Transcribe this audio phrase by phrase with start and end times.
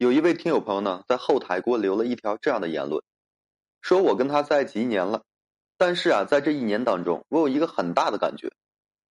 [0.00, 3.02] 有一位听友朋友呢，在后台给我留了一条这样的言论，
[3.82, 5.24] 说我跟他在一起一年了，
[5.76, 8.50] 但是啊，在这一年当中，我有一个很大的感觉，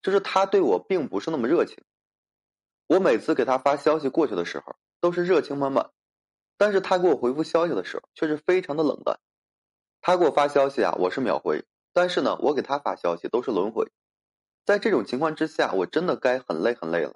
[0.02, 1.84] 就是他对我并不是那么热情。
[2.88, 5.92] 我每次给他发消息过去的时候，都是热情满满，
[6.58, 9.20] 但是他给我回复消息的时候，却是非常的冷淡。
[10.02, 13.92] 他给我发消息啊，我是秒回，但是呢，我给他发消息都是轮回。
[14.66, 17.14] 在这种情况之下，我真的该很累很累了。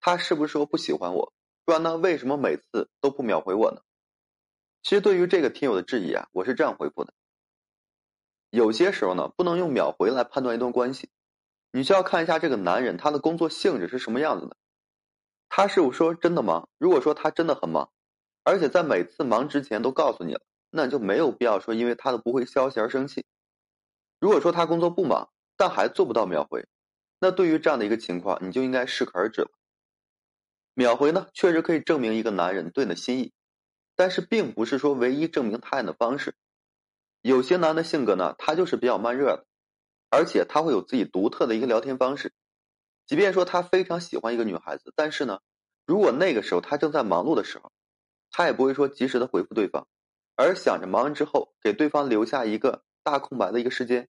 [0.00, 1.32] 他是不是说不喜欢我？
[1.66, 1.96] 不然呢？
[1.96, 3.80] 为什么每次都不秒回我呢？
[4.84, 7.12] 其实对于这个听友的质疑啊，我是这样回复的：
[8.50, 11.10] 有些时候呢，不能用秒回来判断一段关系，
[11.72, 14.56] 你需要看一下这个男人他的工作性质是什么样子的。
[15.48, 16.68] 他是说真的忙？
[16.78, 17.90] 如果说他真的很忙，
[18.44, 23.26] 而且在每次忙之前都告诉你了，那你就没有必要说因为他的不回消息而生气。
[24.20, 26.64] 如果说他工作不忙，但还做不到秒回，
[27.18, 29.50] 那对于这样的一个情况，你就应该适可而止了。
[30.78, 33.32] 秒回呢，确实可以证明一个男人对你的心意，
[33.94, 36.34] 但是并不是说唯一证明他人的方式。
[37.22, 39.46] 有些男的性格呢，他就是比较慢热的，
[40.10, 42.34] 而且他会有自己独特的一个聊天方式。
[43.06, 45.40] 即便说他非常喜欢一个女孩子，但是呢，
[45.86, 47.72] 如果那个时候他正在忙碌的时候，
[48.30, 49.88] 他也不会说及时的回复对方，
[50.36, 54.08] 而想着忙完之后给对方留下一个大空白的一个时间，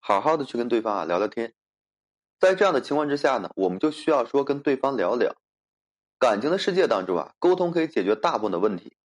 [0.00, 1.54] 好好的去跟对方啊聊聊天。
[2.40, 5.36] 在这样的情况之下呢，我们就需要说跟对方聊聊。
[6.18, 8.96] 感情的世界当中啊，沟通可以解决大部分的问题。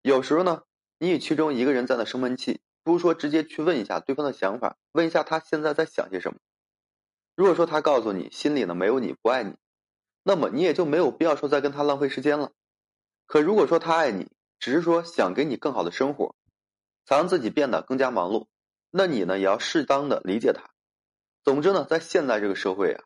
[0.00, 0.62] 有时候呢，
[0.98, 6.38] 你与其中一个人在那生闷气，不如说直接去问一下对方的想法，问一下他现在在想些什么。
[7.36, 9.54] 如果说他告诉你心里呢没有你不爱你，
[10.22, 12.52] 那么你也就没有必要说再跟他浪费时间了。
[13.26, 16.34] 可如果说他爱你，只是说想给你更好的生活，
[17.04, 18.46] 才让自己变得更加忙碌，
[18.90, 20.70] 那你呢也要适当的理解他。
[21.44, 23.04] 总之呢，在现在这个社会啊。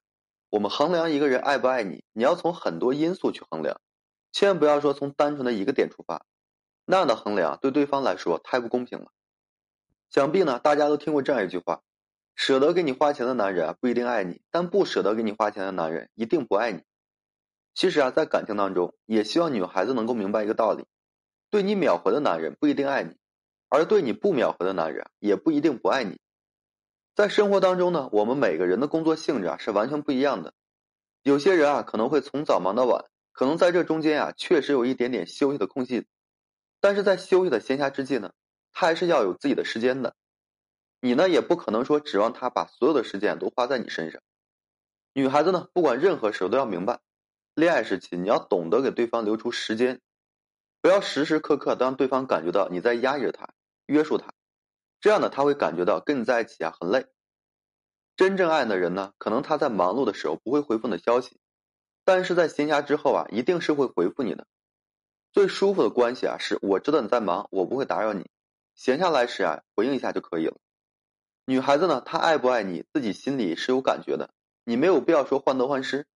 [0.55, 3.81] 我们衡量一个人爱不爱你，你要从很多因素去衡量，
[4.31, 6.25] 千万不要说从单纯的一个点出发，
[6.85, 9.11] 那样的衡量对对方来说太不公平了。
[10.11, 11.83] 想必呢，大家都听过这样一句话：
[12.37, 16.85] 舍得给你花钱的男人，不一定爱你；但不舍得给你花钱的男人，一定不爱你。
[17.75, 20.87] 其实啊，在感情当中，也希望女孩子能够明白一个道理：
[21.51, 23.17] 对你秒回的男人不一定爱你，
[23.69, 26.21] 而对你不秒回的男人也不一定不爱你。
[27.15, 30.53] 在生活当中呢，我们每个人的工作性质啊是完全不一样的。
[31.23, 36.07] 有些人啊可能会从早忙到晚，可能在这中间啊确实有一点点休息的空隙，
[36.81, 38.33] 但是在休息的闲暇之际呢，
[38.73, 40.17] 他还是要有自己的时间的。
[41.01, 44.21] 你呢也不可能说指望他把所有的时间都花在你身上。
[45.13, 46.99] 女孩子呢，不管任何时候都要明白，
[47.55, 50.01] 恋爱时期你要懂得给对方留出时间，
[50.83, 53.51] 不要时时刻刻都让对方感觉到你在压抑着他、
[53.87, 54.35] 约束他。
[55.05, 57.05] 这样呢，他会感觉到跟你在一起啊很累。
[58.17, 61.39] 真正爱你的人呢，可能他在忙碌的时候不会回复你的消息，
[62.07, 64.47] 但是在闲暇之后啊，一定是会回复你的。
[65.31, 68.31] 最舒服的关系啊，是我知道你在忙，我不会打扰你，
[68.75, 70.57] 闲下来时啊回应一下就可以了。
[71.45, 74.31] 女孩子呢，她爱不爱你自己心里是有感觉的，
[74.65, 76.07] 你没有必要说患得患失。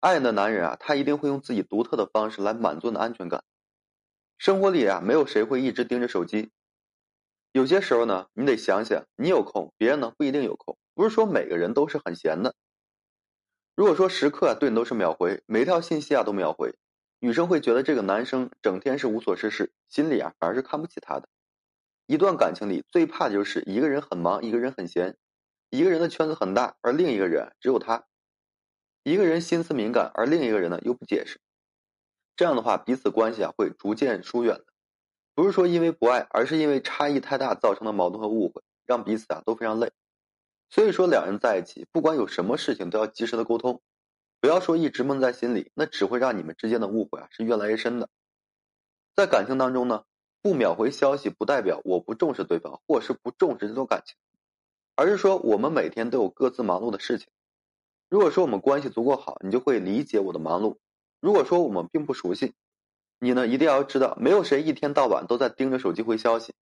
[0.00, 3.42] 爱你的男人啊，他一定会用自己独特的方式来满足你的安全感。
[4.36, 6.50] 生活里啊，没有谁会一直盯着手机。
[7.52, 10.78] 有些时候呢，你得想想，你有空，别人呢不一定有空。
[10.94, 12.54] 不是说每个人都是很闲的。
[13.74, 16.74] 如果说时刻啊对你都是秒回，每条信息啊都秒回，
[17.18, 21.28] 女生会觉得这个男生整天是无所事事，心里啊反而是看不起他的。
[22.06, 25.16] 一段感情里最怕的就是一个人很忙，一个人很闲，
[25.70, 28.04] 一个人的圈子很大，而另一个人只有他。
[29.02, 31.40] 一个人心思敏感，而另一个人呢又不解释，
[32.36, 34.66] 这样的话彼此关系啊会逐渐疏远的。
[35.40, 39.90] 不是说因为不爱，而是因为差异太大造成的矛盾和误会，让彼此啊都非常累。
[40.68, 43.80] 所以说，两人在一起，不管有什么事情，都要及时的沟通，
[44.38, 48.10] 不要说一直闷在心里，那只会让你们之间的误会啊是越来越深的。
[49.16, 50.04] 在感情当中呢，
[50.42, 54.16] 不秒回消息不代表我不重视对方，或是不重视这段感情，
[54.94, 57.28] 而是说我们每天都有各自忙碌的事情。
[58.10, 60.76] 如果说我们关系足够好，你就会理解我的忙碌；
[61.18, 62.52] 如果说我们并不熟悉，
[63.22, 66.54] 你呢，一定要知道，没有谁一天到晚都在盯着手机回消息。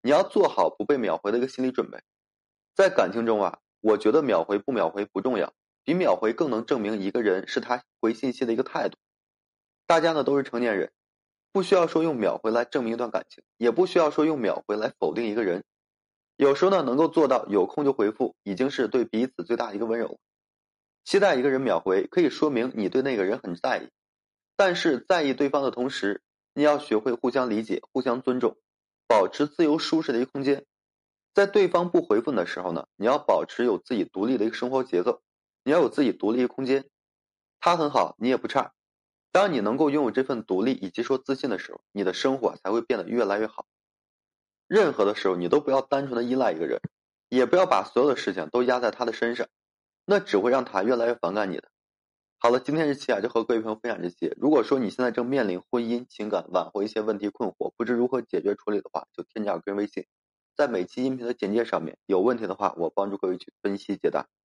[0.00, 1.98] 你要做好不被秒回的一个心理准备。
[2.72, 5.52] 在感情中啊，我觉得秒回不秒回不重要，
[5.82, 8.96] 比秒回更能证明一个人是他回信息的一个态度。
[9.88, 10.92] 大家呢都是成年人，
[11.50, 15.64] 不需要说用秒回来证明一段感情，也不需要说用秒回来否定一个人。
[16.36, 20.20] 有时候呢，能够做到有空就回复，已经是对彼此最大的一个温柔。
[21.04, 23.88] 期待一个人秒回，可以说明你对那个人很在意。
[24.56, 26.22] 但是在意对方的同时，
[26.54, 28.56] 你要学会互相理解、互相尊重，
[29.08, 30.64] 保持自由舒适的一个空间。
[31.34, 35.20] 在对方不回复你的时候呢，你要保持有自己独立的一个生活节奏，
[35.64, 36.88] 你要有自己独立的空间。
[37.58, 38.72] 他很好，你也不差，
[39.32, 43.66] 当你能够拥有这份独立以及说自信的时候，你的生活才会变得越来越好。
[44.68, 46.80] 任何的时候，你都不要单纯的依赖一个人，
[47.28, 49.48] 也不要把所有的事情都压在他的身上，
[50.04, 51.68] 那只会让他越来越反感你的。
[52.44, 54.36] 好了，今天这期啊就和各位朋友分享这些。
[54.38, 60.04] 如果说你现在正面临婚姻、情感挽回一些问题困惑，不知如何解决处理的话，就添加我个人微信，
[60.54, 64.26] 在每期音频的简介上面有问题的话，我帮助各位去分析解答。